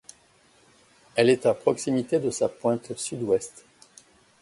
Elle 1.15 1.29
est 1.29 1.45
à 1.45 1.53
proximité 1.53 2.17
de 2.19 2.31
sa 2.31 2.49
pointe 2.49 2.97
sud-ouest. 2.97 3.65